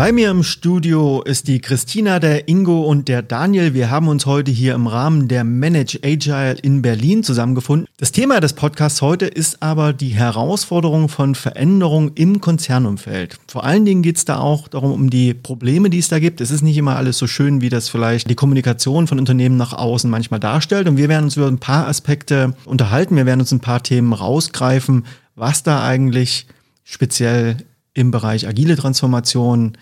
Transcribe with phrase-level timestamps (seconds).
[0.00, 3.74] Bei mir im Studio ist die Christina, der Ingo und der Daniel.
[3.74, 7.86] Wir haben uns heute hier im Rahmen der Manage Agile in Berlin zusammengefunden.
[7.98, 13.36] Das Thema des Podcasts heute ist aber die Herausforderung von Veränderung im Konzernumfeld.
[13.46, 16.40] Vor allen Dingen geht es da auch darum, um die Probleme, die es da gibt.
[16.40, 19.74] Es ist nicht immer alles so schön, wie das vielleicht die Kommunikation von Unternehmen nach
[19.74, 20.88] außen manchmal darstellt.
[20.88, 23.16] Und wir werden uns über ein paar Aspekte unterhalten.
[23.16, 25.04] Wir werden uns ein paar Themen rausgreifen,
[25.34, 26.46] was da eigentlich
[26.84, 27.58] speziell
[27.92, 29.76] im Bereich agile Transformation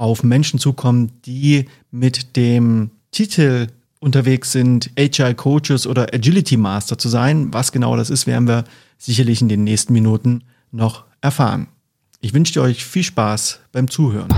[0.00, 3.66] auf Menschen zukommen, die mit dem Titel
[3.98, 7.52] unterwegs sind, Agile Coaches oder Agility Master zu sein.
[7.52, 8.64] Was genau das ist, werden wir
[8.96, 10.42] sicherlich in den nächsten Minuten
[10.72, 11.68] noch erfahren.
[12.22, 14.28] Ich wünsche euch viel Spaß beim Zuhören.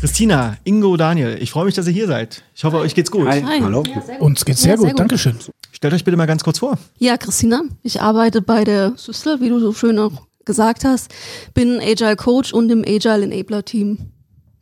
[0.00, 2.42] Christina, Ingo, Daniel, ich freue mich, dass ihr hier seid.
[2.54, 3.28] Ich hoffe, euch geht's gut.
[3.28, 3.42] Hi.
[3.42, 3.60] Hi.
[3.60, 3.84] Hallo.
[3.86, 4.86] Ja, Uns geht's sehr, ja, gut.
[4.86, 5.36] sehr gut, Dankeschön.
[5.84, 6.78] Stellt euch bitte mal ganz kurz vor.
[6.98, 10.12] Ja, Christina, ich arbeite bei der Systel, wie du so schön auch
[10.46, 11.12] gesagt hast,
[11.52, 13.98] bin Agile Coach und im Agile Enabler Team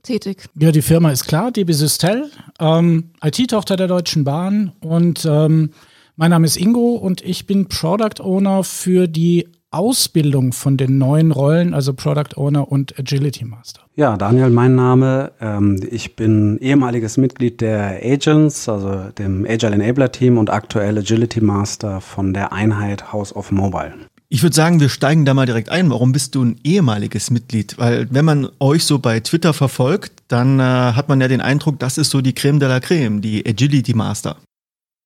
[0.03, 0.49] tätig.
[0.59, 5.71] Ja, die Firma ist klar, DB Systel, ähm, IT-Tochter der Deutschen Bahn und ähm,
[6.17, 11.33] mein Name ist Ingo und ich bin Product Owner für die Ausbildung von den neuen
[11.33, 13.81] Rollen, also Product Owner und Agility Master.
[13.97, 15.33] Ja, Daniel, mein Name.
[15.41, 21.41] Ähm, ich bin ehemaliges Mitglied der Agents, also dem Agile Enabler Team und aktuell Agility
[21.41, 23.95] Master von der Einheit House of Mobile.
[24.29, 25.91] Ich würde sagen, wir steigen da mal direkt ein.
[25.91, 27.77] Warum bist du ein ehemaliges Mitglied?
[27.77, 31.79] Weil wenn man euch so bei Twitter verfolgt, dann äh, hat man ja den Eindruck,
[31.79, 34.37] das ist so die Creme de la Creme, die Agility Master.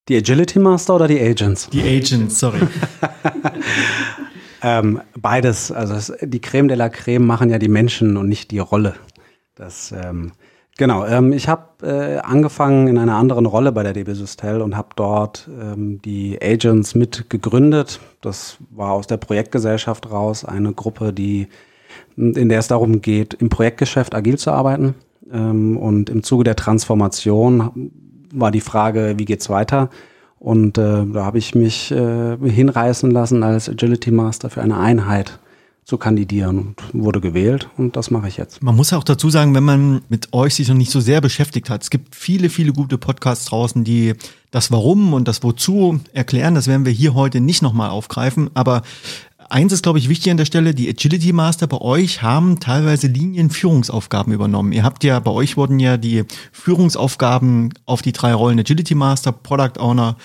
[0.08, 1.68] Die Agility Master oder die Agents?
[1.70, 2.60] Die Agents, sorry.
[4.66, 5.70] ähm, beides.
[5.70, 8.94] Also es, die Creme de la Creme machen ja die Menschen und nicht die Rolle.
[9.54, 10.32] Das ähm,
[10.78, 14.76] Genau, ähm, ich habe äh, angefangen in einer anderen Rolle bei der DB Systel und
[14.76, 17.98] habe dort ähm, die Agents mit gegründet.
[18.20, 21.48] Das war aus der Projektgesellschaft raus eine Gruppe, die
[22.16, 24.94] in der es darum geht, im Projektgeschäft agil zu arbeiten.
[25.32, 27.90] Ähm, und im Zuge der Transformation
[28.30, 29.88] war die Frage, wie geht's weiter?
[30.46, 35.40] Und äh, da habe ich mich äh, hinreißen lassen als Agility Master für eine Einheit
[35.82, 38.62] zu kandidieren und wurde gewählt und das mache ich jetzt.
[38.62, 41.68] Man muss auch dazu sagen, wenn man mit euch sich noch nicht so sehr beschäftigt
[41.68, 44.14] hat, es gibt viele, viele gute Podcasts draußen, die
[44.52, 46.54] das Warum und das Wozu erklären.
[46.54, 48.82] Das werden wir hier heute nicht nochmal aufgreifen, aber
[49.48, 53.06] Eins ist, glaube ich, wichtig an der Stelle, die Agility Master bei euch haben teilweise
[53.06, 54.72] Linienführungsaufgaben übernommen.
[54.72, 59.32] Ihr habt ja, bei euch wurden ja die Führungsaufgaben auf die drei Rollen Agility Master,
[59.32, 60.16] Product Owner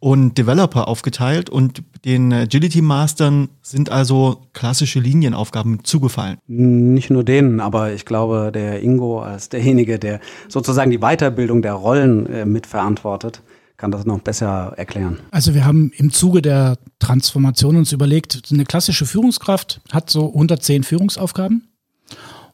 [0.00, 6.38] und Developer aufgeteilt und den Agility Mastern sind also klassische Linienaufgaben zugefallen.
[6.48, 11.74] Nicht nur denen, aber ich glaube, der Ingo als derjenige, der sozusagen die Weiterbildung der
[11.74, 13.42] Rollen äh, mitverantwortet,
[13.82, 15.18] kann das noch besser erklären.
[15.32, 20.84] Also wir haben im Zuge der Transformation uns überlegt, eine klassische Führungskraft hat so 110
[20.84, 21.66] Führungsaufgaben.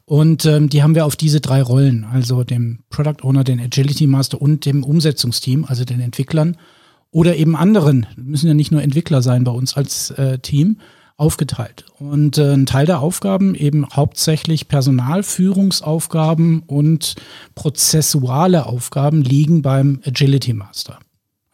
[0.06, 4.06] Und ähm, die haben wir auf diese drei Rollen, also dem Product Owner, den Agility
[4.06, 6.56] Master und dem Umsetzungsteam, also den Entwicklern,
[7.10, 10.78] oder eben anderen, müssen ja nicht nur Entwickler sein bei uns als äh, Team,
[11.18, 11.84] aufgeteilt.
[11.98, 17.16] Und äh, ein Teil der Aufgaben eben hauptsächlich Personalführungsaufgaben und
[17.54, 20.98] prozessuale Aufgaben liegen beim Agility Master.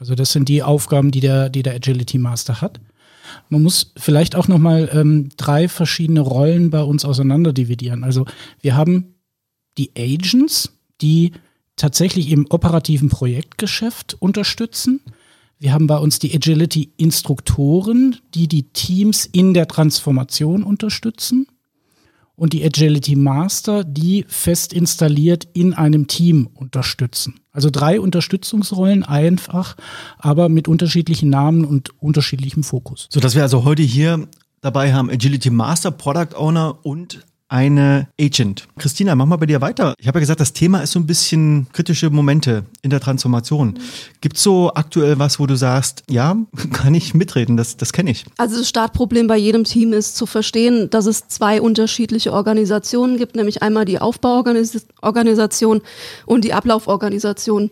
[0.04, 2.78] Also das sind die Aufgaben, die der, die der Agility Master hat.
[3.48, 8.04] Man muss vielleicht auch nochmal ähm, drei verschiedene Rollen bei uns auseinanderdividieren.
[8.04, 8.26] Also
[8.60, 9.14] wir haben
[9.78, 11.32] die Agents, die
[11.76, 15.00] tatsächlich im operativen Projektgeschäft unterstützen.
[15.59, 21.47] Wir haben bei uns die Agility-Instruktoren, die die Teams in der Transformation unterstützen.
[22.37, 27.41] Und die Agility Master, die fest installiert in einem Team unterstützen.
[27.54, 29.76] Also drei Unterstützungsrollen einfach,
[30.19, 33.06] aber mit unterschiedlichen Namen und unterschiedlichem Fokus.
[33.10, 34.26] So dass wir also heute hier
[34.60, 38.66] dabei haben Agility Master, Product Owner und eine Agent.
[38.78, 39.94] Christina, mach mal bei dir weiter.
[39.98, 43.79] Ich habe ja gesagt, das Thema ist so ein bisschen kritische Momente in der Transformation.
[44.20, 46.37] Gibt es so aktuell was, wo du sagst, ja,
[46.73, 48.25] kann ich mitreden, das, das kenne ich?
[48.38, 53.37] Also das Startproblem bei jedem Team ist zu verstehen, dass es zwei unterschiedliche Organisationen gibt,
[53.37, 55.81] nämlich einmal die Aufbauorganisation
[56.26, 57.70] und die Ablauforganisation.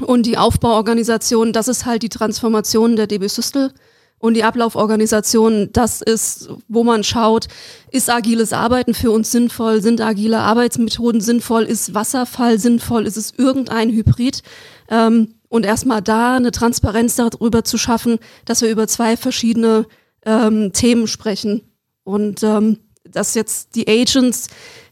[0.00, 3.72] Und die Aufbauorganisation, das ist halt die Transformation der DB Systel
[4.18, 7.46] und die Ablauforganisation, das ist, wo man schaut,
[7.90, 13.32] ist agiles Arbeiten für uns sinnvoll, sind agile Arbeitsmethoden sinnvoll, ist Wasserfall sinnvoll, ist es
[13.36, 14.42] irgendein Hybrid?
[14.90, 19.86] Ähm, und erstmal da eine Transparenz darüber zu schaffen, dass wir über zwei verschiedene
[20.26, 21.62] ähm, Themen sprechen.
[22.04, 24.48] Und ähm, dass jetzt die Agents,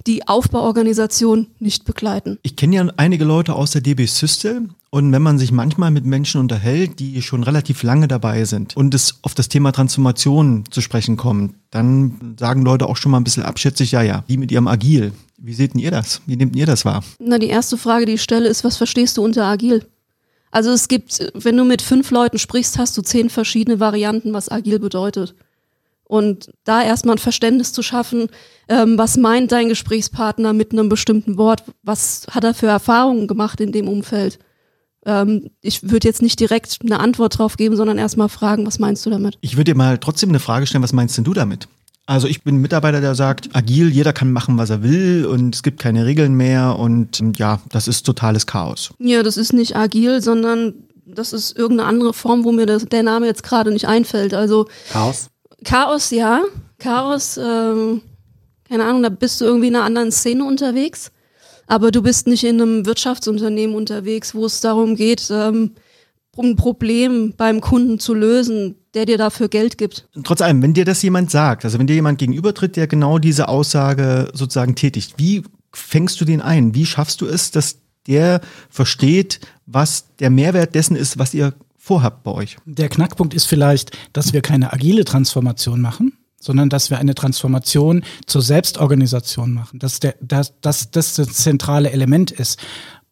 [0.07, 2.39] die Aufbauorganisation nicht begleiten.
[2.43, 6.07] Ich kenne ja einige Leute aus der DB Systel und wenn man sich manchmal mit
[6.07, 10.81] Menschen unterhält, die schon relativ lange dabei sind und es auf das Thema Transformation zu
[10.81, 14.53] sprechen kommt, dann sagen Leute auch schon mal ein bisschen abschätzig, ja, ja, die mit
[14.53, 15.13] ihrem Agil.
[15.39, 16.23] Wie seht ihr das?
[16.27, 17.05] Wie nehmt ihr das wahr?
[17.19, 19.85] Na, die erste Frage, die ich stelle, ist, was verstehst du unter Agil?
[20.51, 24.51] Also es gibt, wenn du mit fünf Leuten sprichst, hast du zehn verschiedene Varianten, was
[24.51, 25.35] agil bedeutet.
[26.09, 28.29] Und da erstmal ein Verständnis zu schaffen,
[28.69, 33.61] ähm, was meint dein Gesprächspartner mit einem bestimmten Wort, was hat er für Erfahrungen gemacht
[33.61, 34.39] in dem Umfeld.
[35.05, 39.05] Ähm, ich würde jetzt nicht direkt eine Antwort drauf geben, sondern erstmal fragen, was meinst
[39.05, 39.37] du damit?
[39.41, 41.69] Ich würde dir mal trotzdem eine Frage stellen, was meinst denn du damit?
[42.07, 45.57] Also ich bin ein Mitarbeiter, der sagt, agil, jeder kann machen, was er will und
[45.57, 48.95] es gibt keine Regeln mehr und ja, das ist totales Chaos.
[49.01, 50.75] Ja, das ist nicht agil, sondern
[51.05, 54.35] das ist irgendeine andere Form, wo mir das, der Name jetzt gerade nicht einfällt.
[54.35, 55.31] Also Chaos?
[55.67, 56.45] Chaos, ja.
[56.79, 58.01] Chaos, ähm,
[58.69, 61.11] keine Ahnung, da bist du irgendwie in einer anderen Szene unterwegs,
[61.67, 65.73] aber du bist nicht in einem Wirtschaftsunternehmen unterwegs, wo es darum geht, ähm,
[66.39, 70.07] ein Problem beim Kunden zu lösen, der dir dafür Geld gibt.
[70.23, 73.49] Trotz allem, wenn dir das jemand sagt, also wenn dir jemand gegenübertritt, der genau diese
[73.49, 75.43] Aussage sozusagen tätigt, wie
[75.73, 76.75] fängst du den ein?
[76.75, 81.55] Wie schaffst du es, dass der versteht, was der Mehrwert dessen ist, was ihr
[81.87, 82.57] vorhabt bei euch?
[82.65, 88.03] Der Knackpunkt ist vielleicht, dass wir keine agile Transformation machen, sondern dass wir eine Transformation
[88.27, 92.59] zur Selbstorganisation machen, dass der, dass, dass das das zentrale Element ist.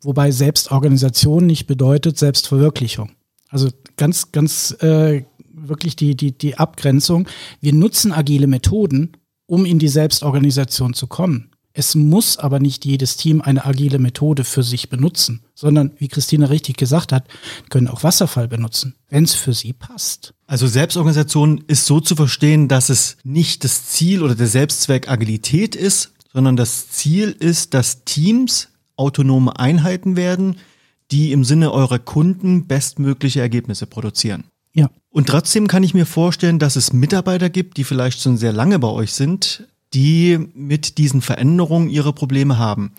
[0.02, 3.12] Wobei Selbstorganisation nicht bedeutet Selbstverwirklichung.
[3.48, 7.28] Also ganz, ganz äh, wirklich die, die, die Abgrenzung.
[7.60, 9.12] Wir nutzen agile Methoden,
[9.46, 11.53] um in die Selbstorganisation zu kommen.
[11.76, 16.46] Es muss aber nicht jedes Team eine agile Methode für sich benutzen, sondern, wie Christina
[16.46, 17.26] richtig gesagt hat,
[17.68, 20.34] können auch Wasserfall benutzen, wenn es für sie passt.
[20.46, 25.74] Also Selbstorganisation ist so zu verstehen, dass es nicht das Ziel oder der Selbstzweck Agilität
[25.74, 30.58] ist, sondern das Ziel ist, dass Teams autonome Einheiten werden,
[31.10, 34.44] die im Sinne eurer Kunden bestmögliche Ergebnisse produzieren.
[34.74, 34.90] Ja.
[35.10, 38.78] Und trotzdem kann ich mir vorstellen, dass es Mitarbeiter gibt, die vielleicht schon sehr lange
[38.78, 42.92] bei euch sind, die mit diesen Veränderungen ihre Probleme haben.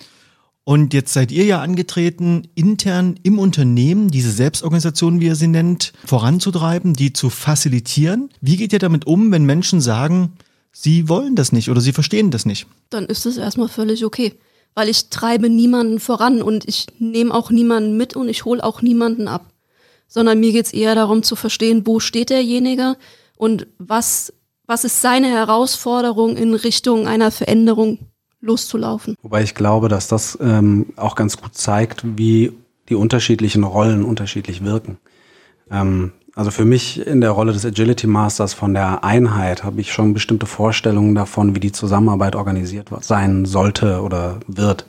[0.64, 5.94] Und jetzt seid ihr ja angetreten, intern im Unternehmen diese Selbstorganisation, wie ihr sie nennt,
[6.06, 8.30] voranzutreiben, die zu facilitieren.
[8.42, 10.34] Wie geht ihr damit um, wenn Menschen sagen,
[10.72, 12.66] sie wollen das nicht oder sie verstehen das nicht?
[12.90, 14.34] Dann ist es erstmal völlig okay,
[14.74, 18.82] weil ich treibe niemanden voran und ich nehme auch niemanden mit und ich hole auch
[18.82, 19.52] niemanden ab
[20.08, 22.98] sondern mir geht es eher darum zu verstehen, wo steht derjenige
[23.38, 24.34] und was,
[24.68, 28.00] was ist seine Herausforderung in Richtung einer Veränderung
[28.42, 29.16] loszulaufen.
[29.22, 32.54] Wobei ich glaube, dass das ähm, auch ganz gut zeigt, wie
[32.90, 34.98] die unterschiedlichen Rollen unterschiedlich wirken.
[35.72, 39.94] Ähm, also für mich in der Rolle des Agility Masters von der Einheit habe ich
[39.94, 44.86] schon bestimmte Vorstellungen davon, wie die Zusammenarbeit organisiert sein sollte oder wird.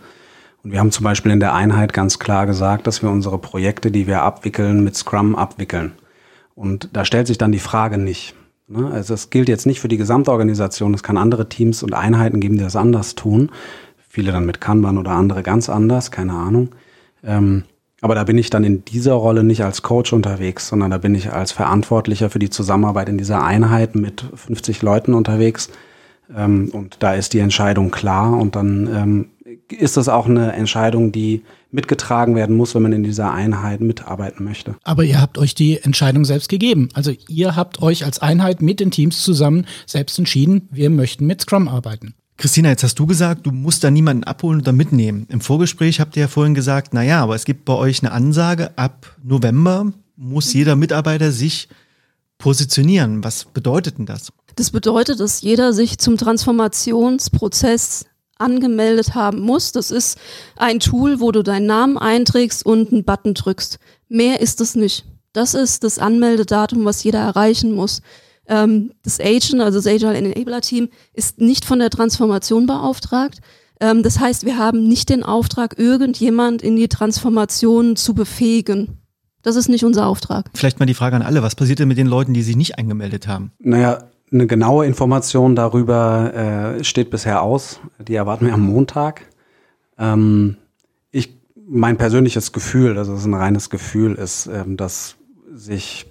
[0.65, 3.93] Und wir haben zum Beispiel in der Einheit ganz klar gesagt, dass wir unsere Projekte,
[3.93, 5.93] die wir abwickeln, mit Scrum abwickeln.
[6.57, 8.35] Und da stellt sich dann die Frage nicht.
[8.69, 8.91] Ne?
[8.91, 10.95] Also es gilt jetzt nicht für die Gesamtorganisation.
[10.95, 13.51] Es kann andere Teams und Einheiten geben, die das anders tun.
[14.09, 16.71] Viele dann mit Kanban oder andere ganz anders, keine Ahnung.
[17.23, 17.65] Ähm,
[18.01, 21.15] aber da bin ich dann in dieser Rolle nicht als Coach unterwegs, sondern da bin
[21.15, 25.71] ich als Verantwortlicher für die Zusammenarbeit in dieser Einheit mit 50 Leuten unterwegs.
[26.35, 29.27] Ähm, und da ist die Entscheidung klar und dann ähm,
[29.71, 34.45] ist das auch eine Entscheidung, die mitgetragen werden muss, wenn man in dieser Einheit mitarbeiten
[34.45, 34.77] möchte.
[34.85, 36.89] Aber ihr habt euch die Entscheidung selbst gegeben.
[36.95, 41.43] Also ihr habt euch als Einheit mit den Teams zusammen selbst entschieden, wir möchten mit
[41.43, 42.15] Scrum arbeiten.
[42.39, 45.27] Christina, jetzt hast du gesagt, du musst da niemanden abholen oder mitnehmen.
[45.31, 48.13] Im Vorgespräch habt ihr ja vorhin gesagt, na ja, aber es gibt bei euch eine
[48.13, 51.69] Ansage, ab November muss jeder Mitarbeiter sich
[52.39, 53.25] positionieren.
[53.25, 54.33] Was bedeutet denn das?
[54.57, 58.07] Das bedeutet, dass jeder sich zum Transformationsprozess
[58.39, 59.73] angemeldet haben muss.
[59.73, 60.19] Das ist
[60.57, 63.79] ein Tool, wo du deinen Namen einträgst und einen Button drückst.
[64.09, 65.05] Mehr ist es nicht.
[65.33, 68.01] Das ist das Anmeldedatum, was jeder erreichen muss.
[68.49, 73.41] Ähm, das Agent, also das Agile Enabler Team, ist nicht von der Transformation beauftragt.
[73.81, 78.99] Ähm, das heißt, wir haben nicht den Auftrag, irgendjemand in die Transformation zu befähigen.
[79.43, 80.51] Das ist nicht unser Auftrag.
[80.55, 82.79] Vielleicht mal die Frage an alle, was passiert denn mit den Leuten, die sich nicht
[82.79, 83.53] eingemeldet haben?
[83.59, 87.81] Naja, eine genaue Information darüber äh, steht bisher aus.
[87.99, 89.23] Die erwarten wir am Montag.
[89.99, 90.57] Ähm,
[91.11, 91.37] ich,
[91.69, 95.17] mein persönliches Gefühl, das ist ein reines Gefühl, ist, ähm, dass
[95.53, 96.07] sich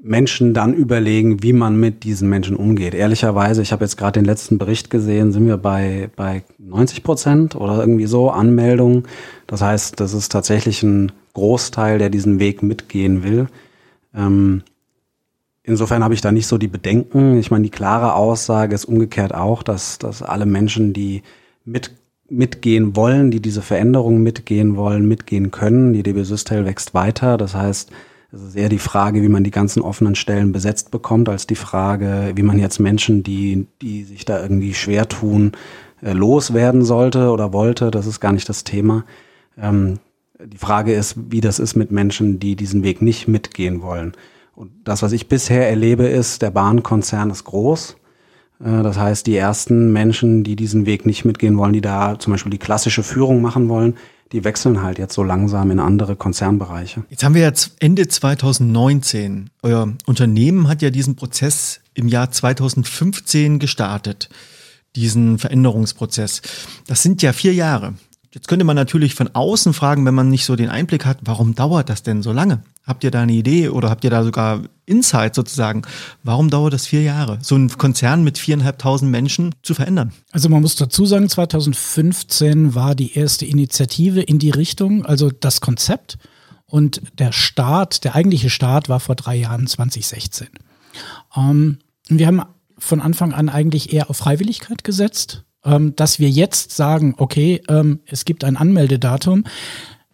[0.00, 2.94] Menschen dann überlegen, wie man mit diesen Menschen umgeht.
[2.94, 7.56] Ehrlicherweise, ich habe jetzt gerade den letzten Bericht gesehen, sind wir bei, bei 90 Prozent
[7.56, 9.04] oder irgendwie so Anmeldungen.
[9.46, 13.48] Das heißt, das ist tatsächlich ein Großteil, der diesen Weg mitgehen will.
[14.14, 14.62] Ähm,
[15.68, 17.36] Insofern habe ich da nicht so die Bedenken.
[17.38, 21.22] Ich meine, die klare Aussage ist umgekehrt auch, dass, dass alle Menschen, die
[21.66, 21.90] mit,
[22.30, 25.92] mitgehen wollen, die diese Veränderungen mitgehen wollen, mitgehen können.
[25.92, 27.36] Die DB Systel wächst weiter.
[27.36, 27.90] Das heißt,
[28.32, 31.54] es ist eher die Frage, wie man die ganzen offenen Stellen besetzt bekommt, als die
[31.54, 35.52] Frage, wie man jetzt Menschen, die, die sich da irgendwie schwer tun,
[36.00, 37.90] äh, loswerden sollte oder wollte.
[37.90, 39.04] Das ist gar nicht das Thema.
[39.60, 39.98] Ähm,
[40.42, 44.14] die Frage ist, wie das ist mit Menschen, die diesen Weg nicht mitgehen wollen.
[44.58, 47.94] Und das, was ich bisher erlebe, ist, der Bahnkonzern ist groß.
[48.58, 52.32] Äh, das heißt, die ersten Menschen, die diesen Weg nicht mitgehen wollen, die da zum
[52.32, 53.94] Beispiel die klassische Führung machen wollen,
[54.32, 57.04] die wechseln halt jetzt so langsam in andere Konzernbereiche.
[57.08, 59.50] Jetzt haben wir jetzt Ende 2019.
[59.62, 64.28] Euer Unternehmen hat ja diesen Prozess im Jahr 2015 gestartet,
[64.96, 66.42] diesen Veränderungsprozess.
[66.88, 67.94] Das sind ja vier Jahre.
[68.30, 71.54] Jetzt könnte man natürlich von außen fragen, wenn man nicht so den Einblick hat, warum
[71.54, 72.62] dauert das denn so lange?
[72.84, 75.82] Habt ihr da eine Idee oder habt ihr da sogar Insight sozusagen?
[76.22, 80.12] Warum dauert das vier Jahre, so einen Konzern mit viereinhalbtausend Menschen zu verändern?
[80.30, 85.62] Also man muss dazu sagen, 2015 war die erste Initiative in die Richtung, also das
[85.62, 86.18] Konzept.
[86.66, 90.48] Und der Start, der eigentliche Start war vor drei Jahren, 2016.
[91.34, 92.42] Ähm, wir haben
[92.76, 98.00] von Anfang an eigentlich eher auf Freiwilligkeit gesetzt ähm, dass wir jetzt sagen, okay, ähm,
[98.06, 99.44] es gibt ein Anmeldedatum,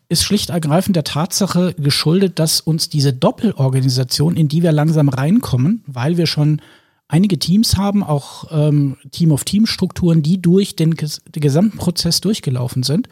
[0.08, 5.82] ist schlicht ergreifend der Tatsache geschuldet, dass uns diese Doppelorganisation, in die wir langsam reinkommen,
[5.86, 6.60] weil wir schon
[7.08, 13.08] einige Teams haben, auch ähm, Team-of-Team-Strukturen, die durch den, den gesamten Prozess durchgelaufen sind,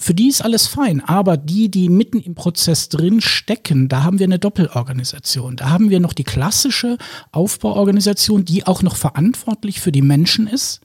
[0.00, 4.20] für die ist alles fein, aber die, die mitten im Prozess drin stecken, da haben
[4.20, 5.56] wir eine Doppelorganisation.
[5.56, 6.98] Da haben wir noch die klassische
[7.32, 10.82] Aufbauorganisation, die auch noch verantwortlich für die Menschen ist.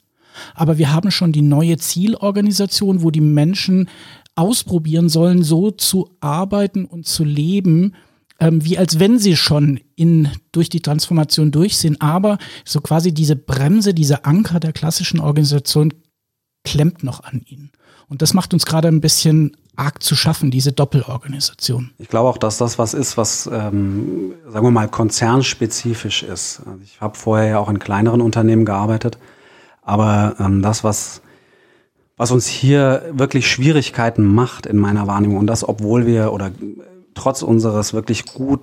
[0.54, 3.88] Aber wir haben schon die neue Zielorganisation, wo die Menschen
[4.34, 7.94] ausprobieren sollen, so zu arbeiten und zu leben,
[8.40, 12.02] ähm, wie als wenn sie schon in, durch die Transformation durch sind.
[12.02, 15.94] Aber so quasi diese Bremse, dieser Anker der klassischen Organisation
[16.64, 17.70] klemmt noch an ihnen.
[18.08, 21.90] Und das macht uns gerade ein bisschen arg zu schaffen, diese Doppelorganisation.
[21.98, 26.60] Ich glaube auch, dass das was ist, was, ähm, sagen wir mal, konzernspezifisch ist.
[26.66, 29.18] Also ich habe vorher ja auch in kleineren Unternehmen gearbeitet
[29.84, 31.22] aber ähm, das, was,
[32.16, 36.50] was uns hier wirklich Schwierigkeiten macht in meiner Wahrnehmung, und das, obwohl wir oder
[37.14, 38.60] trotz unseres wirklich gut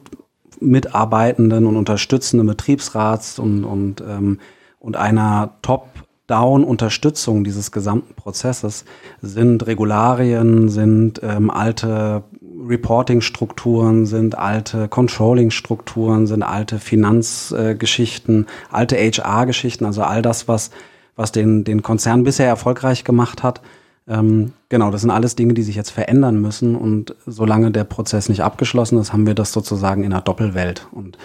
[0.60, 4.40] mitarbeitenden und unterstützenden Betriebsrats und, und, ähm,
[4.80, 8.86] und einer Top-Down-Unterstützung dieses gesamten Prozesses
[9.22, 12.24] sind Regularien, sind ähm, alte
[12.68, 20.70] Reporting-Strukturen, sind alte Controlling-Strukturen, sind alte Finanzgeschichten, äh, alte HR-Geschichten, also all das, was
[21.16, 23.62] was den, den Konzern bisher erfolgreich gemacht hat.
[24.08, 26.76] Ähm, genau, das sind alles Dinge, die sich jetzt verändern müssen.
[26.76, 30.88] Und solange der Prozess nicht abgeschlossen ist, haben wir das sozusagen in einer Doppelwelt.
[30.92, 31.18] Und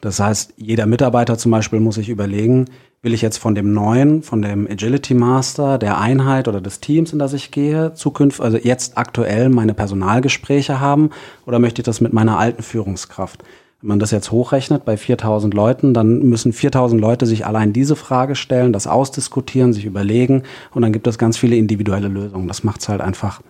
[0.00, 2.66] das heißt, jeder Mitarbeiter zum Beispiel muss sich überlegen,
[3.04, 7.12] will ich jetzt von dem neuen, von dem Agility Master, der Einheit oder des Teams,
[7.12, 11.10] in das ich gehe, zukünftig, also jetzt aktuell meine Personalgespräche haben
[11.46, 13.44] oder möchte ich das mit meiner alten Führungskraft?
[13.84, 17.96] Wenn man das jetzt hochrechnet bei 4000 Leuten, dann müssen 4000 Leute sich allein diese
[17.96, 22.48] Frage stellen, das ausdiskutieren, sich überlegen und dann gibt es ganz viele individuelle Lösungen.
[22.48, 23.42] Das macht es halt einfach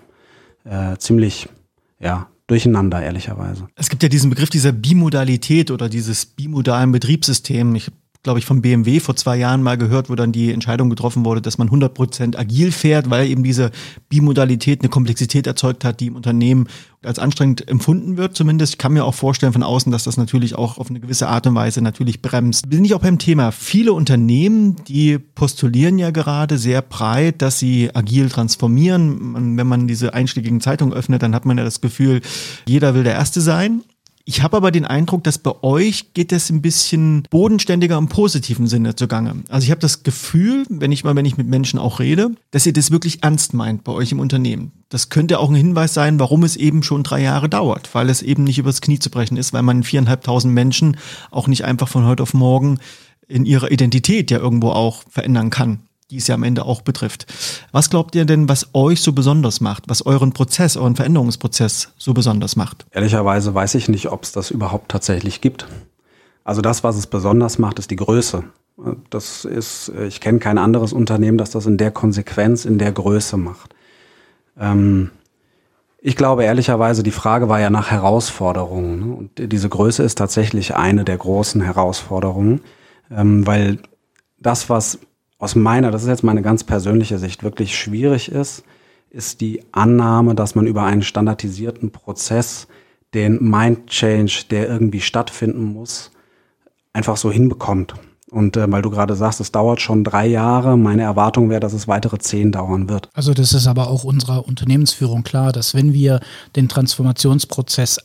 [0.65, 1.49] äh, ziemlich,
[2.01, 3.69] ja, durcheinander, ehrlicherweise.
[3.77, 7.77] Es gibt ja diesen Begriff dieser Bimodalität oder dieses bimodalen Betriebssystem.
[7.77, 7.93] Ich
[8.25, 11.43] glaube ich, vom BMW vor zwei Jahren mal gehört, wo dann die Entscheidung getroffen wurde,
[11.43, 13.71] dass man 100% agil fährt, weil eben diese
[14.09, 16.67] Bimodalität eine Komplexität erzeugt hat, die im Unternehmen
[17.03, 18.75] als anstrengend empfunden wird zumindest.
[18.75, 21.47] Ich kann mir auch vorstellen von außen, dass das natürlich auch auf eine gewisse Art
[21.47, 22.71] und Weise natürlich bremst.
[22.71, 23.53] Bin ich auch beim Thema.
[23.53, 29.59] Viele Unternehmen, die postulieren ja gerade sehr breit, dass sie agil transformieren.
[29.59, 32.23] Wenn man diese einschlägigen Zeitungen öffnet, dann hat man ja das Gefühl,
[32.67, 33.83] jeder will der Erste sein.
[34.27, 38.67] Ich habe aber den Eindruck, dass bei euch geht es ein bisschen bodenständiger im positiven
[38.67, 39.43] Sinne zugange.
[39.51, 42.65] Also ich habe das Gefühl, wenn ich mal, wenn ich mit Menschen auch rede, dass
[42.65, 44.73] ihr das wirklich ernst meint bei euch im Unternehmen.
[44.89, 48.23] Das könnte auch ein Hinweis sein, warum es eben schon drei Jahre dauert, weil es
[48.23, 50.97] eben nicht übers Knie zu brechen ist, weil man viereinhalbtausend Menschen
[51.31, 52.79] auch nicht einfach von heute auf morgen
[53.29, 55.81] in ihrer Identität ja irgendwo auch verändern kann
[56.11, 57.27] die es ja am Ende auch betrifft.
[57.73, 62.15] Was glaubt ihr denn, was euch so besonders macht, was euren Prozess, euren Veränderungsprozess so
[62.15, 62.87] besonders macht?
[62.91, 65.67] Ehrlicherweise weiß ich nicht, ob es das überhaupt tatsächlich gibt.
[66.45, 68.45] Also das, was es besonders macht, ist die Größe.
[69.09, 73.37] Das ist, ich kenne kein anderes Unternehmen, das das in der Konsequenz, in der Größe
[73.37, 73.75] macht.
[74.59, 75.11] Ähm,
[76.01, 78.99] ich glaube ehrlicherweise, die Frage war ja nach Herausforderungen.
[78.99, 79.15] Ne?
[79.15, 82.61] Und diese Größe ist tatsächlich eine der großen Herausforderungen,
[83.11, 83.79] ähm, weil
[84.39, 84.99] das, was
[85.39, 88.65] aus meiner, das ist jetzt meine ganz persönliche Sicht, wirklich schwierig ist,
[89.11, 92.67] ist die Annahme, dass man über einen standardisierten Prozess
[93.15, 96.11] den Mind Change, der irgendwie stattfinden muss,
[96.93, 97.95] einfach so hinbekommt.
[98.31, 101.73] Und äh, weil du gerade sagst, es dauert schon drei Jahre, meine Erwartung wäre, dass
[101.73, 103.09] es weitere zehn dauern wird.
[103.15, 106.19] Also das ist aber auch unserer Unternehmensführung klar, dass wenn wir
[106.57, 108.01] den Transformationsprozess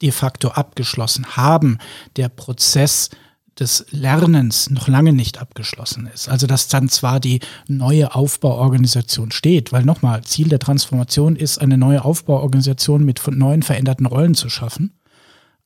[0.00, 1.78] de facto abgeschlossen haben,
[2.16, 3.10] der Prozess
[3.58, 6.28] des Lernens noch lange nicht abgeschlossen ist.
[6.28, 11.78] Also dass dann zwar die neue Aufbauorganisation steht, weil nochmal, Ziel der Transformation ist, eine
[11.78, 14.92] neue Aufbauorganisation mit neuen veränderten Rollen zu schaffen.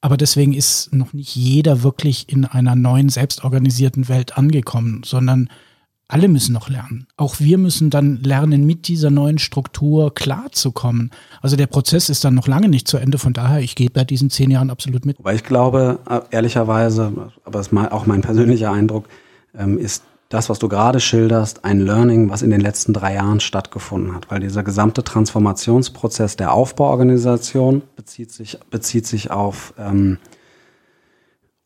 [0.00, 5.50] Aber deswegen ist noch nicht jeder wirklich in einer neuen, selbstorganisierten Welt angekommen, sondern
[6.10, 7.06] alle müssen noch lernen.
[7.16, 11.10] Auch wir müssen dann lernen, mit dieser neuen Struktur klarzukommen.
[11.40, 13.18] Also der Prozess ist dann noch lange nicht zu Ende.
[13.18, 15.16] Von daher, ich gehe bei diesen zehn Jahren absolut mit.
[15.20, 17.12] Weil ich glaube, äh, ehrlicherweise,
[17.44, 19.08] aber das ist auch mein persönlicher Eindruck,
[19.56, 23.40] ähm, ist das, was du gerade schilderst, ein Learning, was in den letzten drei Jahren
[23.40, 30.18] stattgefunden hat, weil dieser gesamte Transformationsprozess der Aufbauorganisation bezieht sich, bezieht sich auf, ähm,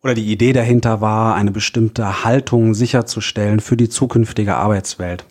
[0.04, 5.24] oder die Idee dahinter war, eine bestimmte Haltung sicherzustellen für die zukünftige Arbeitswelt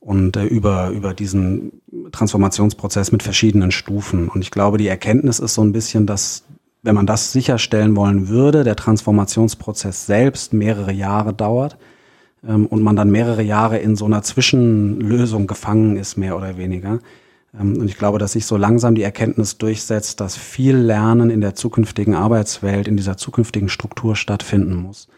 [0.00, 4.28] und äh, über, über diesen Transformationsprozess mit verschiedenen Stufen.
[4.28, 6.44] Und ich glaube, die Erkenntnis ist so ein bisschen, dass
[6.82, 11.76] wenn man das sicherstellen wollen würde, der Transformationsprozess selbst mehrere Jahre dauert,
[12.46, 17.00] ähm, und man dann mehrere Jahre in so einer Zwischenlösung gefangen ist, mehr oder weniger.
[17.58, 21.40] Ähm, und ich glaube, dass sich so langsam die Erkenntnis durchsetzt, dass viel Lernen in
[21.40, 25.08] der zukünftigen Arbeitswelt, in dieser zukünftigen Struktur stattfinden muss.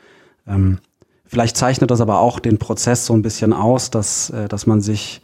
[0.46, 0.78] Ähm,
[1.26, 4.80] vielleicht zeichnet das aber auch den Prozess so ein bisschen aus, dass, äh, dass man
[4.80, 5.22] sich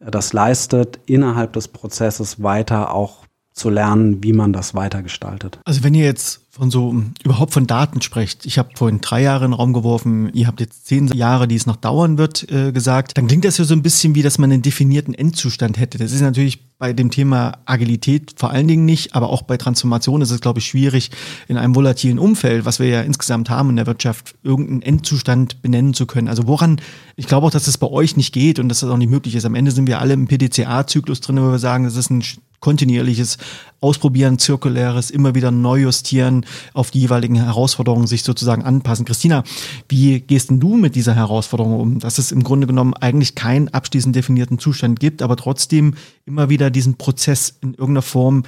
[0.00, 3.24] äh, das leistet, innerhalb des Prozesses weiter auch
[3.54, 5.60] zu lernen, wie man das weitergestaltet.
[5.64, 6.94] Also wenn ihr jetzt von so
[7.24, 10.60] überhaupt von Daten sprecht, ich habe vorhin drei Jahre in den Raum geworfen, ihr habt
[10.60, 13.74] jetzt zehn Jahre, die es noch dauern wird, äh, gesagt, dann klingt das ja so
[13.74, 15.98] ein bisschen wie, dass man einen definierten Endzustand hätte.
[15.98, 20.20] Das ist natürlich bei dem Thema Agilität vor allen Dingen nicht, aber auch bei Transformation
[20.20, 21.10] ist es, glaube ich, schwierig,
[21.48, 25.94] in einem volatilen Umfeld, was wir ja insgesamt haben in der Wirtschaft, irgendeinen Endzustand benennen
[25.94, 26.28] zu können.
[26.28, 26.80] Also woran,
[27.16, 29.10] ich glaube auch, dass es das bei euch nicht geht und dass das auch nicht
[29.10, 29.44] möglich ist.
[29.44, 32.22] Am Ende sind wir alle im PDCA-Zyklus drin, wo wir sagen, das ist ein
[32.64, 33.36] kontinuierliches
[33.82, 39.04] Ausprobieren, zirkuläres, immer wieder neu justieren, auf die jeweiligen Herausforderungen sich sozusagen anpassen.
[39.04, 39.44] Christina,
[39.90, 43.68] wie gehst denn du mit dieser Herausforderung um, dass es im Grunde genommen eigentlich keinen
[43.68, 45.92] abschließend definierten Zustand gibt, aber trotzdem
[46.24, 48.44] immer wieder diesen Prozess in irgendeiner Form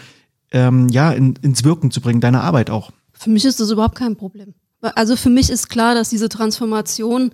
[0.52, 2.92] ähm, ja, in, ins Wirken zu bringen, deine Arbeit auch?
[3.12, 4.54] Für mich ist das überhaupt kein Problem.
[4.80, 7.32] Also für mich ist klar, dass diese Transformation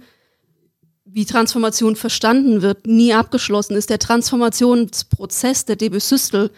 [1.04, 3.90] wie Transformation verstanden wird, nie abgeschlossen ist.
[3.90, 6.50] Der Transformationsprozess der DB Systel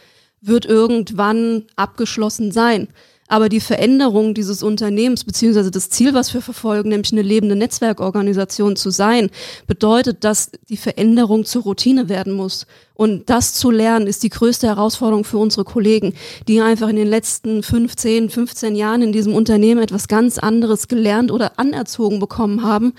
[0.47, 2.89] wird irgendwann abgeschlossen sein.
[3.27, 8.77] Aber die Veränderung dieses Unternehmens beziehungsweise das Ziel, was wir verfolgen, nämlich eine lebende Netzwerkorganisation
[8.77, 9.31] zu sein,
[9.67, 12.67] bedeutet, dass die Veränderung zur Routine werden muss.
[12.93, 16.13] Und das zu lernen, ist die größte Herausforderung für unsere Kollegen,
[16.49, 21.33] die einfach in den letzten 15, 15 Jahren in diesem Unternehmen etwas ganz anderes gelernt
[21.33, 22.93] oder anerzogen bekommen haben.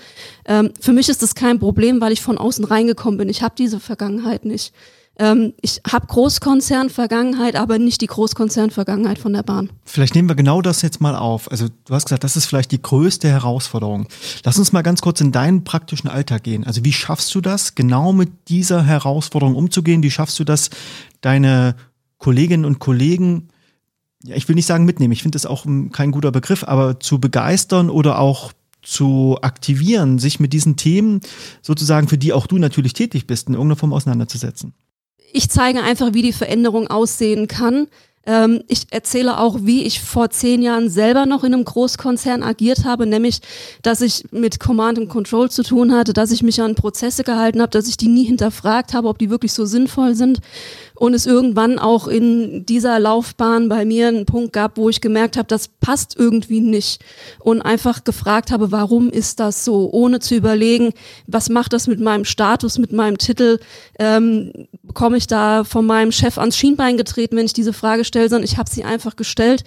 [0.44, 3.28] Ähm, für mich ist das kein Problem, weil ich von außen reingekommen bin.
[3.28, 4.74] Ich habe diese Vergangenheit nicht.
[5.18, 9.70] Ähm, ich habe Großkonzern-Vergangenheit, aber nicht die Großkonzern-Vergangenheit von der Bahn.
[9.84, 11.50] Vielleicht nehmen wir genau das jetzt mal auf.
[11.50, 14.08] Also du hast gesagt, das ist vielleicht die größte Herausforderung.
[14.44, 16.64] Lass uns mal ganz kurz in deinen praktischen Alltag gehen.
[16.64, 20.02] Also wie schaffst du das, genau mit dieser Herausforderung umzugehen?
[20.02, 20.68] Wie schaffst du das,
[21.22, 21.76] deine
[22.18, 23.48] Kolleginnen und Kollegen
[24.24, 27.20] ja, ich will nicht sagen mitnehmen, ich finde das auch kein guter Begriff, aber zu
[27.20, 28.52] begeistern oder auch
[28.82, 31.20] zu aktivieren, sich mit diesen Themen
[31.62, 34.74] sozusagen, für die auch du natürlich tätig bist, in irgendeiner Form auseinanderzusetzen
[35.36, 37.88] ich zeige einfach, wie die Veränderung aussehen kann.
[38.26, 42.84] Ähm, ich erzähle auch, wie ich vor zehn Jahren selber noch in einem Großkonzern agiert
[42.84, 43.40] habe, nämlich,
[43.82, 47.62] dass ich mit Command and Control zu tun hatte, dass ich mich an Prozesse gehalten
[47.62, 50.40] habe, dass ich die nie hinterfragt habe, ob die wirklich so sinnvoll sind.
[50.94, 55.36] Und es irgendwann auch in dieser Laufbahn bei mir einen Punkt gab, wo ich gemerkt
[55.36, 57.04] habe, das passt irgendwie nicht.
[57.38, 60.94] Und einfach gefragt habe, warum ist das so, ohne zu überlegen,
[61.26, 63.58] was macht das mit meinem Status, mit meinem Titel,
[63.98, 68.15] ähm, bekomme ich da von meinem Chef ans Schienbein getreten, wenn ich diese Frage stelle,
[68.22, 69.64] sondern ich habe sie einfach gestellt.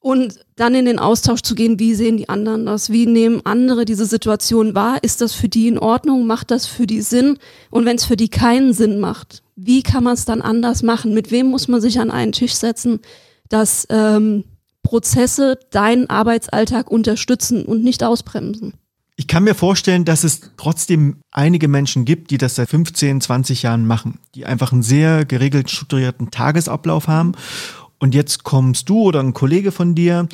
[0.00, 3.84] Und dann in den Austausch zu gehen, wie sehen die anderen das, wie nehmen andere
[3.84, 7.38] diese Situation wahr, ist das für die in Ordnung, macht das für die Sinn?
[7.70, 11.14] Und wenn es für die keinen Sinn macht, wie kann man es dann anders machen?
[11.14, 13.00] Mit wem muss man sich an einen Tisch setzen,
[13.48, 14.44] dass ähm,
[14.84, 18.74] Prozesse deinen Arbeitsalltag unterstützen und nicht ausbremsen?
[19.20, 23.64] Ich kann mir vorstellen, dass es trotzdem einige Menschen gibt, die das seit 15, 20
[23.64, 27.32] Jahren machen, die einfach einen sehr geregelt strukturierten Tagesablauf haben.
[27.98, 30.28] Und jetzt kommst du oder ein Kollege von dir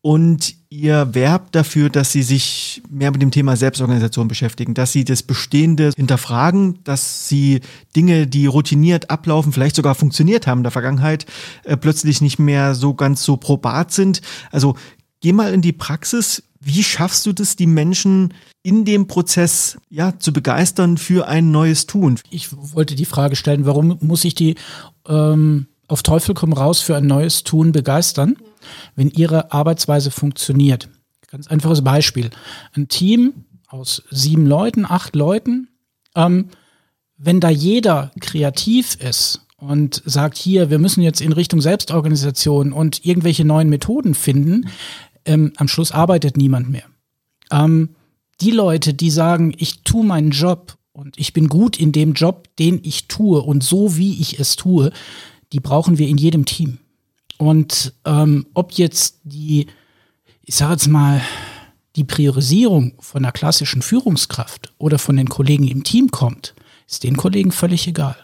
[0.00, 5.04] und ihr werbt dafür, dass sie sich mehr mit dem Thema Selbstorganisation beschäftigen, dass sie
[5.04, 7.60] das Bestehende hinterfragen, dass sie
[7.94, 11.26] Dinge, die routiniert ablaufen, vielleicht sogar funktioniert haben in der Vergangenheit,
[11.64, 14.22] äh, plötzlich nicht mehr so ganz so probat sind.
[14.50, 14.74] Also
[15.20, 16.42] geh mal in die Praxis.
[16.64, 21.86] Wie schaffst du das, die Menschen in dem Prozess ja zu begeistern für ein neues
[21.86, 22.20] Tun?
[22.30, 24.54] Ich wollte die Frage stellen, warum muss ich die
[25.08, 28.36] ähm, auf Teufel komm raus für ein neues Tun begeistern,
[28.94, 30.88] wenn ihre Arbeitsweise funktioniert?
[31.28, 32.30] Ganz einfaches Beispiel.
[32.74, 33.32] Ein Team
[33.66, 35.68] aus sieben Leuten, acht Leuten,
[36.14, 36.48] ähm,
[37.16, 43.04] wenn da jeder kreativ ist und sagt, hier, wir müssen jetzt in Richtung Selbstorganisation und
[43.04, 44.68] irgendwelche neuen Methoden finden,
[45.24, 46.84] ähm, am Schluss arbeitet niemand mehr.
[47.50, 47.90] Ähm,
[48.40, 52.48] die Leute, die sagen, ich tue meinen Job und ich bin gut in dem Job,
[52.58, 54.92] den ich tue und so wie ich es tue,
[55.52, 56.78] die brauchen wir in jedem Team.
[57.38, 59.66] Und ähm, ob jetzt die,
[60.44, 61.20] ich sage jetzt mal,
[61.96, 66.54] die Priorisierung von der klassischen Führungskraft oder von den Kollegen im Team kommt,
[66.88, 68.16] ist den Kollegen völlig egal.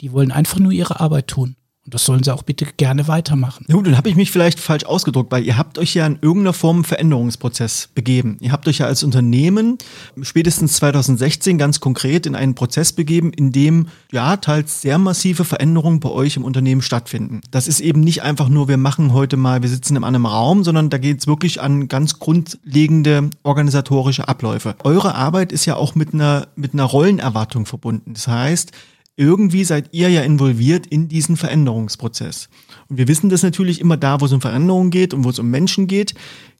[0.00, 1.56] Die wollen einfach nur ihre Arbeit tun.
[1.86, 3.64] Und das sollen sie auch bitte gerne weitermachen.
[3.70, 6.52] Gut, dann habe ich mich vielleicht falsch ausgedrückt, weil ihr habt euch ja in irgendeiner
[6.52, 8.38] Form Veränderungsprozess begeben.
[8.40, 9.78] Ihr habt euch ja als Unternehmen
[10.20, 16.00] spätestens 2016 ganz konkret in einen Prozess begeben, in dem ja teils sehr massive Veränderungen
[16.00, 17.40] bei euch im Unternehmen stattfinden.
[17.52, 20.64] Das ist eben nicht einfach nur, wir machen heute mal, wir sitzen in einem Raum,
[20.64, 24.74] sondern da geht es wirklich an ganz grundlegende organisatorische Abläufe.
[24.82, 28.14] Eure Arbeit ist ja auch mit einer, mit einer Rollenerwartung verbunden.
[28.14, 28.72] Das heißt,
[29.16, 32.48] irgendwie seid ihr ja involviert in diesen Veränderungsprozess.
[32.88, 35.38] Und wir wissen das natürlich immer da, wo es um Veränderungen geht und wo es
[35.38, 36.14] um Menschen geht,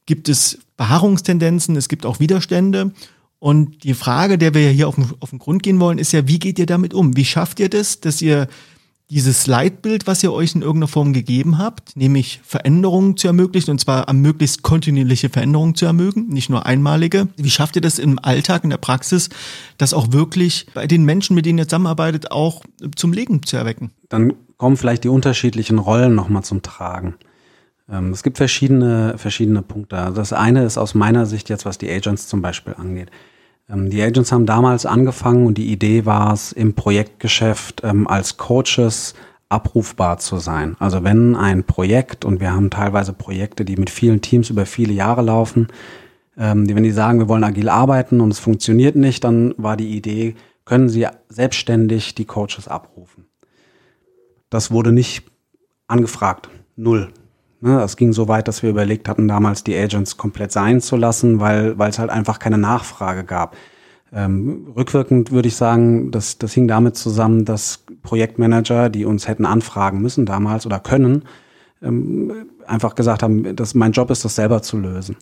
[0.07, 2.91] gibt es Beharrungstendenzen, es gibt auch Widerstände.
[3.39, 6.11] Und die Frage, der wir ja hier auf den, auf den Grund gehen wollen, ist
[6.11, 7.15] ja, wie geht ihr damit um?
[7.15, 8.47] Wie schafft ihr das, dass ihr
[9.09, 13.79] dieses Leitbild, was ihr euch in irgendeiner Form gegeben habt, nämlich Veränderungen zu ermöglichen und
[13.79, 17.29] zwar möglichst kontinuierliche Veränderungen zu ermöglichen, nicht nur einmalige.
[17.37, 19.29] Wie schafft ihr das im Alltag, in der Praxis,
[19.77, 22.63] das auch wirklich bei den Menschen, mit denen ihr zusammenarbeitet, auch
[22.95, 23.91] zum Leben zu erwecken?
[24.09, 27.15] Dann kommen vielleicht die unterschiedlichen Rollen nochmal zum Tragen.
[27.89, 30.11] Ähm, es gibt verschiedene, verschiedene Punkte.
[30.13, 33.09] Das eine ist aus meiner Sicht jetzt, was die Agents zum Beispiel angeht.
[33.69, 38.37] Ähm, die Agents haben damals angefangen und die Idee war es, im Projektgeschäft ähm, als
[38.37, 39.13] Coaches
[39.49, 40.75] abrufbar zu sein.
[40.79, 44.93] Also wenn ein Projekt, und wir haben teilweise Projekte, die mit vielen Teams über viele
[44.93, 45.67] Jahre laufen,
[46.37, 49.77] ähm, die, wenn die sagen, wir wollen agil arbeiten und es funktioniert nicht, dann war
[49.77, 53.25] die Idee, können sie selbstständig die Coaches abrufen.
[54.49, 55.23] Das wurde nicht
[55.87, 56.49] angefragt.
[56.75, 57.11] Null.
[57.59, 60.95] Ne, es ging so weit, dass wir überlegt hatten, damals die Agents komplett sein zu
[60.95, 63.55] lassen, weil, weil es halt einfach keine Nachfrage gab.
[64.13, 69.45] Ähm, rückwirkend würde ich sagen, das, das hing damit zusammen, dass Projektmanager, die uns hätten
[69.45, 71.23] anfragen müssen damals oder können,
[71.81, 75.17] ähm, einfach gesagt haben, dass mein Job ist, das selber zu lösen.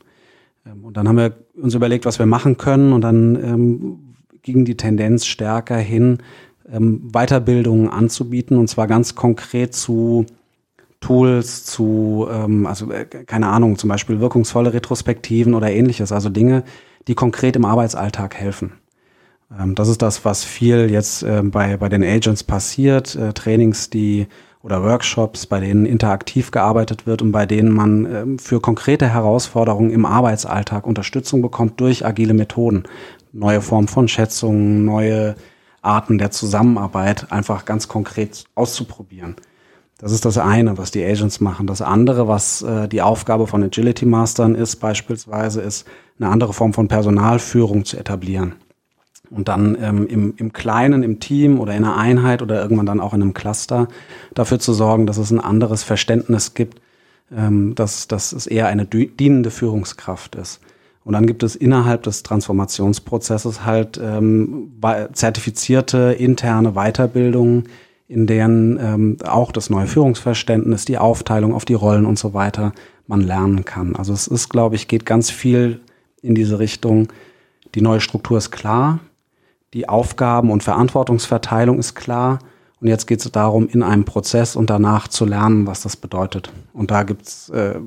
[0.65, 3.99] Ähm, und dann haben wir uns überlegt, was wir machen können und dann ähm,
[4.41, 6.19] ging die Tendenz stärker hin,
[6.71, 10.25] ähm, Weiterbildungen anzubieten und zwar ganz konkret zu
[11.05, 16.63] Tools zu, ähm, also äh, keine Ahnung, zum Beispiel wirkungsvolle Retrospektiven oder ähnliches, also Dinge,
[17.07, 18.71] die konkret im Arbeitsalltag helfen.
[19.55, 23.91] Ähm, das ist das, was viel jetzt äh, bei, bei den Agents passiert, äh, Trainings,
[23.91, 24.25] die
[24.63, 29.91] oder Workshops, bei denen interaktiv gearbeitet wird und bei denen man ähm, für konkrete Herausforderungen
[29.91, 32.85] im Arbeitsalltag Unterstützung bekommt durch agile Methoden.
[33.31, 35.35] Neue Formen von Schätzungen, neue
[35.83, 39.35] Arten der Zusammenarbeit einfach ganz konkret auszuprobieren.
[39.97, 41.67] Das ist das eine, was die Agents machen.
[41.67, 45.87] Das andere, was äh, die Aufgabe von Agility Mastern ist, beispielsweise, ist
[46.19, 48.55] eine andere Form von Personalführung zu etablieren.
[49.29, 52.99] Und dann ähm, im, im Kleinen, im Team oder in einer Einheit oder irgendwann dann
[52.99, 53.87] auch in einem Cluster
[54.33, 56.81] dafür zu sorgen, dass es ein anderes Verständnis gibt,
[57.35, 60.59] ähm, dass, dass es eher eine dienende Führungskraft ist.
[61.03, 64.73] Und dann gibt es innerhalb des Transformationsprozesses halt ähm,
[65.13, 67.65] zertifizierte interne Weiterbildungen,
[68.07, 72.73] in denen ähm, auch das neue Führungsverständnis, die Aufteilung auf die Rollen und so weiter
[73.07, 73.95] man lernen kann.
[73.95, 75.81] Also es ist, glaube ich, geht ganz viel
[76.21, 77.07] in diese Richtung.
[77.73, 78.99] Die neue Struktur ist klar,
[79.73, 82.39] die Aufgaben- und Verantwortungsverteilung ist klar.
[82.79, 86.51] Und jetzt geht es darum, in einem Prozess und danach zu lernen, was das bedeutet.
[86.73, 87.79] Und da gibt's äh,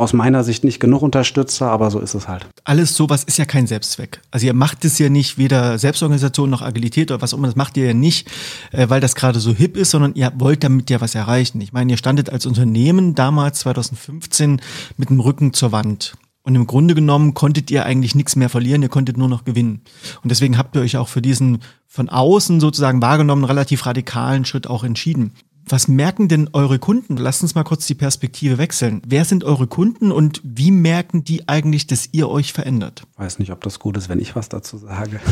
[0.00, 2.46] aus meiner Sicht nicht genug Unterstützer, aber so ist es halt.
[2.64, 4.20] Alles sowas ist ja kein Selbstzweck.
[4.30, 7.56] Also ihr macht es ja nicht, weder Selbstorganisation noch Agilität oder was auch immer, das
[7.56, 8.28] macht ihr ja nicht,
[8.72, 11.60] äh, weil das gerade so hip ist, sondern ihr wollt damit ja was erreichen.
[11.60, 14.60] Ich meine, ihr standet als Unternehmen damals 2015
[14.96, 16.14] mit dem Rücken zur Wand.
[16.42, 19.82] Und im Grunde genommen konntet ihr eigentlich nichts mehr verlieren, ihr konntet nur noch gewinnen.
[20.22, 24.66] Und deswegen habt ihr euch auch für diesen von außen sozusagen wahrgenommen relativ radikalen Schritt
[24.66, 25.32] auch entschieden.
[25.68, 27.16] Was merken denn eure Kunden?
[27.16, 29.02] Lasst uns mal kurz die Perspektive wechseln.
[29.06, 33.04] Wer sind eure Kunden und wie merken die eigentlich, dass ihr euch verändert?
[33.16, 35.20] Weiß nicht, ob das gut ist, wenn ich was dazu sage.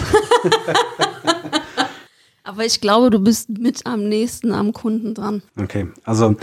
[2.45, 5.43] Aber ich glaube, du bist mit am nächsten am Kunden dran.
[5.57, 6.37] Okay, also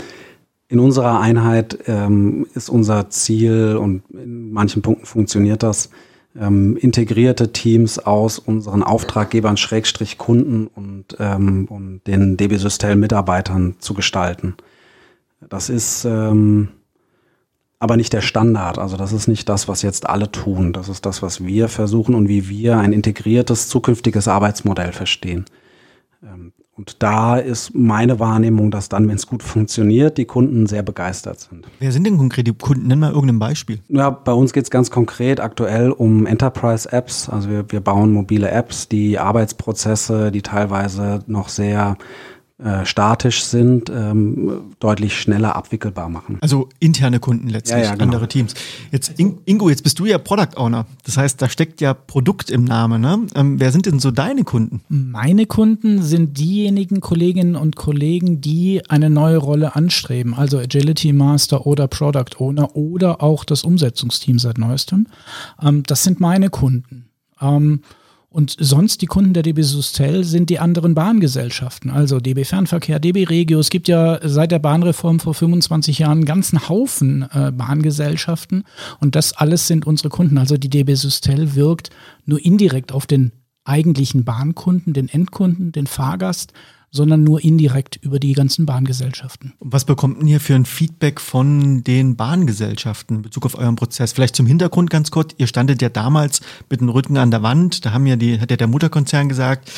[0.68, 5.90] in unserer Einheit ähm, ist unser Ziel und in manchen Punkten funktioniert das,
[6.40, 13.76] ähm, integrierte Teams aus unseren Auftraggebern, Schrägstrich Kunden und, ähm, und den DB Systel Mitarbeitern
[13.78, 14.56] zu gestalten.
[15.48, 16.68] Das ist ähm,
[17.78, 18.78] aber nicht der Standard.
[18.78, 20.72] Also das ist nicht das, was jetzt alle tun.
[20.72, 25.44] Das ist das, was wir versuchen und wie wir ein integriertes zukünftiges Arbeitsmodell verstehen.
[26.76, 31.40] Und da ist meine Wahrnehmung, dass dann, wenn es gut funktioniert, die Kunden sehr begeistert
[31.40, 31.66] sind.
[31.78, 32.86] Wer sind denn konkret die Kunden?
[32.86, 33.78] Nenn mal irgendein Beispiel.
[33.88, 37.30] Ja, bei uns geht es ganz konkret aktuell um Enterprise-Apps.
[37.30, 41.96] Also wir, wir bauen mobile Apps, die Arbeitsprozesse, die teilweise noch sehr
[42.58, 46.38] äh, statisch sind, ähm, deutlich schneller abwickelbar machen.
[46.40, 48.04] Also interne Kunden letztlich, Ja, ja, genau.
[48.04, 48.54] andere Teams.
[48.90, 50.86] Jetzt In Ingo, jetzt bist du ja Product Owner.
[51.04, 53.02] Das heißt, da steckt ja Produkt im Namen.
[53.02, 53.26] Ne?
[53.34, 54.80] Ähm, wer sind denn so deine Kunden?
[54.88, 61.66] Meine Kunden sind diejenigen Kolleginnen und Kollegen, die eine neue Rolle anstreben, also Agility Master
[61.66, 65.08] oder Product Owner oder auch das Umsetzungsteam seit neuestem.
[65.62, 67.10] Ähm, das sind meine Kunden.
[67.38, 67.82] Ähm,
[68.36, 73.24] und sonst die Kunden der DB Sustel sind die anderen Bahngesellschaften, also DB Fernverkehr, DB
[73.24, 73.58] Regio.
[73.58, 78.64] Es gibt ja seit der Bahnreform vor 25 Jahren einen ganzen Haufen äh, Bahngesellschaften
[79.00, 80.36] und das alles sind unsere Kunden.
[80.36, 81.88] Also die DB Sustel wirkt
[82.26, 83.32] nur indirekt auf den
[83.64, 86.52] eigentlichen Bahnkunden, den Endkunden, den Fahrgast,
[86.96, 89.52] sondern nur indirekt über die ganzen Bahngesellschaften.
[89.60, 94.12] Was bekommt ihr für ein Feedback von den Bahngesellschaften in Bezug auf euren Prozess?
[94.12, 95.34] Vielleicht zum Hintergrund ganz kurz.
[95.38, 97.84] Ihr standet ja damals mit dem Rücken an der Wand.
[97.84, 99.70] Da haben ja die, hat ja der Mutterkonzern gesagt,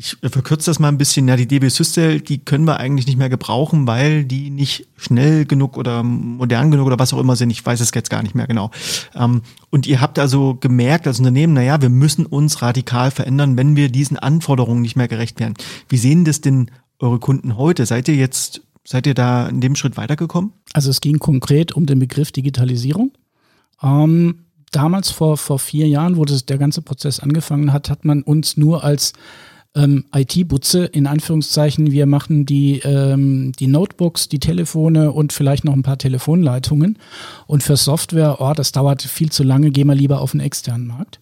[0.00, 3.18] ich verkürze das mal ein bisschen, ja, die DB Systel, die können wir eigentlich nicht
[3.18, 7.50] mehr gebrauchen, weil die nicht schnell genug oder modern genug oder was auch immer sind.
[7.50, 8.70] Ich weiß es jetzt gar nicht mehr genau.
[9.14, 13.76] Ähm, und ihr habt also gemerkt als Unternehmen, naja, wir müssen uns radikal verändern, wenn
[13.76, 15.52] wir diesen Anforderungen nicht mehr gerecht werden.
[15.90, 17.84] Wie sehen das denn eure Kunden heute?
[17.84, 20.54] Seid ihr jetzt, seid ihr da in dem Schritt weitergekommen?
[20.72, 23.12] Also es ging konkret um den Begriff Digitalisierung.
[23.82, 28.22] Ähm, damals vor, vor vier Jahren, wo das, der ganze Prozess angefangen hat, hat man
[28.22, 29.12] uns nur als
[29.74, 31.92] ähm, IT-Butze in Anführungszeichen.
[31.92, 36.98] Wir machen die, ähm, die Notebooks, die Telefone und vielleicht noch ein paar Telefonleitungen.
[37.46, 40.86] Und für Software, oh, das dauert viel zu lange, gehen wir lieber auf den externen
[40.86, 41.20] Markt.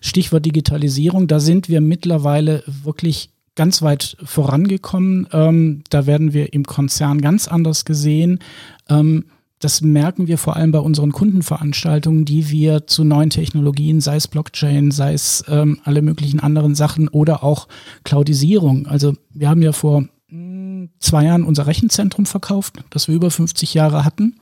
[0.00, 5.26] Stichwort Digitalisierung, da sind wir mittlerweile wirklich ganz weit vorangekommen.
[5.32, 8.40] Ähm, da werden wir im Konzern ganz anders gesehen.
[8.88, 9.24] Ähm,
[9.58, 14.28] das merken wir vor allem bei unseren Kundenveranstaltungen, die wir zu neuen Technologien, sei es
[14.28, 17.66] Blockchain, sei es ähm, alle möglichen anderen Sachen oder auch
[18.04, 18.86] Cloudisierung.
[18.86, 23.72] Also wir haben ja vor mh, zwei Jahren unser Rechenzentrum verkauft, das wir über 50
[23.72, 24.36] Jahre hatten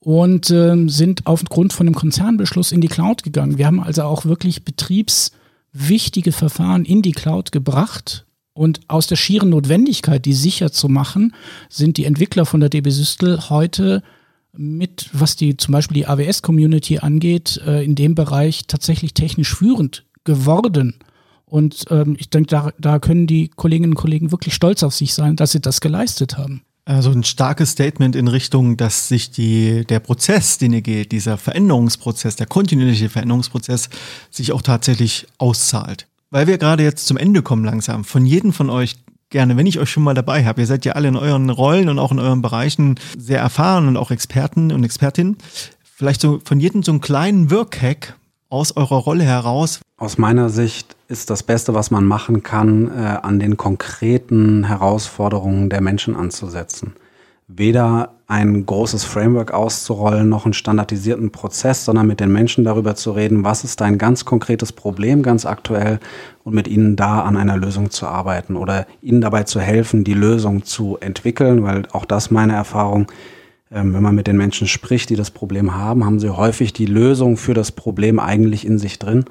[0.00, 3.58] und ähm, sind aufgrund von einem Konzernbeschluss in die Cloud gegangen.
[3.58, 8.26] Wir haben also auch wirklich betriebswichtige Verfahren in die Cloud gebracht.
[8.58, 11.32] Und aus der schieren Notwendigkeit, die sicher zu machen,
[11.68, 14.02] sind die Entwickler von der DB Systel heute
[14.52, 20.06] mit, was die zum Beispiel die AWS-Community angeht, äh, in dem Bereich tatsächlich technisch führend
[20.24, 20.96] geworden.
[21.44, 25.14] Und ähm, ich denke, da, da können die Kolleginnen und Kollegen wirklich stolz auf sich
[25.14, 26.62] sein, dass sie das geleistet haben.
[26.84, 31.38] Also ein starkes Statement in Richtung, dass sich die, der Prozess, den ihr geht, dieser
[31.38, 33.88] Veränderungsprozess, der kontinuierliche Veränderungsprozess,
[34.32, 36.08] sich auch tatsächlich auszahlt.
[36.30, 38.96] Weil wir gerade jetzt zum Ende kommen langsam, von jedem von euch
[39.30, 41.88] gerne, wenn ich euch schon mal dabei habe, ihr seid ja alle in euren Rollen
[41.88, 45.38] und auch in euren Bereichen sehr erfahren und auch Experten und Expertinnen,
[45.82, 48.16] vielleicht so von jedem so einen kleinen Wirkhack
[48.50, 49.80] aus eurer Rolle heraus.
[49.96, 55.68] Aus meiner Sicht ist das Beste, was man machen kann, äh, an den konkreten Herausforderungen
[55.68, 56.94] der Menschen anzusetzen.
[57.46, 63.12] Weder ein großes Framework auszurollen, noch einen standardisierten Prozess, sondern mit den Menschen darüber zu
[63.12, 65.98] reden, was ist dein ganz konkretes Problem ganz aktuell
[66.44, 70.12] und mit ihnen da an einer Lösung zu arbeiten oder ihnen dabei zu helfen, die
[70.12, 73.10] Lösung zu entwickeln, weil auch das meine Erfahrung,
[73.72, 76.86] ähm, wenn man mit den Menschen spricht, die das Problem haben, haben sie häufig die
[76.86, 79.24] Lösung für das Problem eigentlich in sich drin,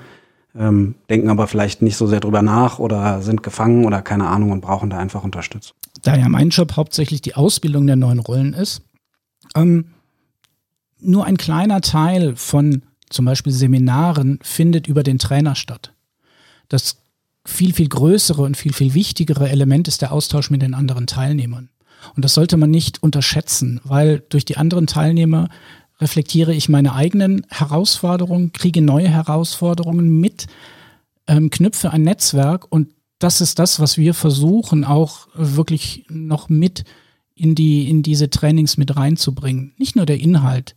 [0.58, 4.50] ähm, denken aber vielleicht nicht so sehr drüber nach oder sind gefangen oder keine Ahnung
[4.50, 5.76] und brauchen da einfach Unterstützung.
[6.02, 8.82] Da ja mein Job hauptsächlich die Ausbildung der neuen Rollen ist,
[9.62, 9.86] ähm,
[11.00, 15.94] nur ein kleiner Teil von zum Beispiel Seminaren findet über den Trainer statt.
[16.68, 16.98] Das
[17.46, 21.70] viel, viel größere und viel, viel wichtigere Element ist der Austausch mit den anderen Teilnehmern.
[22.16, 25.50] Und das sollte man nicht unterschätzen, weil durch die anderen Teilnehmer
[26.00, 30.48] reflektiere ich meine eigenen Herausforderungen, kriege neue Herausforderungen mit,
[31.28, 32.90] ähm, knüpfe ein Netzwerk und
[33.20, 36.84] das ist das, was wir versuchen auch wirklich noch mit
[37.38, 39.74] in die in diese Trainings mit reinzubringen.
[39.78, 40.76] Nicht nur der Inhalt.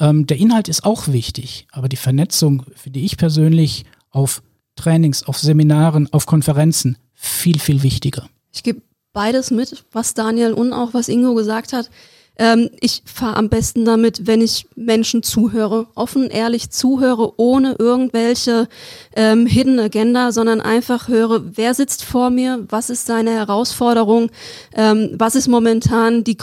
[0.00, 4.42] Ähm, der Inhalt ist auch wichtig, aber die Vernetzung finde ich persönlich auf
[4.76, 8.28] Trainings, auf Seminaren, auf Konferenzen viel viel wichtiger.
[8.52, 11.90] Ich gebe beides mit, was Daniel und auch was Ingo gesagt hat.
[12.38, 18.68] Ähm, ich fahre am besten damit, wenn ich Menschen zuhöre, offen, ehrlich zuhöre, ohne irgendwelche
[19.16, 24.30] ähm, Hidden Agenda, sondern einfach höre, wer sitzt vor mir, was ist seine Herausforderung,
[24.74, 26.38] ähm, was ist momentan die,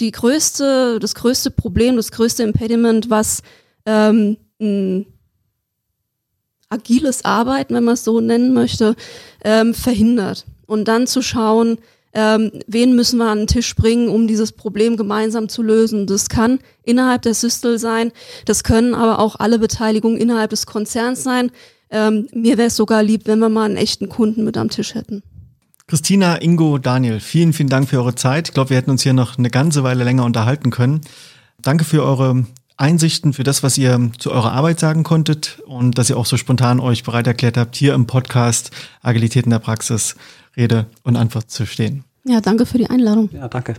[0.00, 3.42] die größte, das größte Problem, das größte Impediment, was
[3.86, 4.36] ähm,
[6.68, 8.96] agiles Arbeiten, wenn man es so nennen möchte,
[9.44, 10.44] ähm, verhindert.
[10.66, 11.78] Und dann zu schauen,
[12.12, 16.06] ähm, wen müssen wir an den Tisch bringen, um dieses Problem gemeinsam zu lösen.
[16.06, 18.12] Das kann innerhalb der Systel sein,
[18.44, 21.50] das können aber auch alle Beteiligungen innerhalb des Konzerns sein.
[21.90, 24.94] Ähm, mir wäre es sogar lieb, wenn wir mal einen echten Kunden mit am Tisch
[24.94, 25.22] hätten.
[25.86, 28.48] Christina, Ingo, Daniel, vielen, vielen Dank für eure Zeit.
[28.48, 31.02] Ich glaube, wir hätten uns hier noch eine ganze Weile länger unterhalten können.
[31.62, 32.44] Danke für eure
[32.76, 36.36] Einsichten, für das, was ihr zu eurer Arbeit sagen konntet und dass ihr auch so
[36.36, 38.70] spontan euch bereit erklärt habt, hier im Podcast
[39.02, 40.16] Agilität in der Praxis
[40.56, 42.04] Rede und Antwort zu stehen.
[42.24, 43.30] Ja, danke für die Einladung.
[43.32, 43.74] Ja, danke.